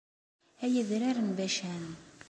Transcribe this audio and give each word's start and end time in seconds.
Ay 0.63 0.75
adrar 0.81 1.17
n 1.21 1.29
Bacan! 1.37 1.83